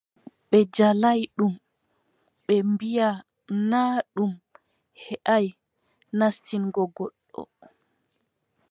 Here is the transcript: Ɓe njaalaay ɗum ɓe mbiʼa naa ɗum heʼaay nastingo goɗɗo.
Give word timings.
Ɓe 0.49 0.57
njaalaay 0.69 1.21
ɗum 1.37 1.53
ɓe 2.45 2.55
mbiʼa 2.71 3.07
naa 3.69 3.95
ɗum 4.15 4.31
heʼaay 5.03 5.45
nastingo 6.17 6.83
goɗɗo. 6.95 7.41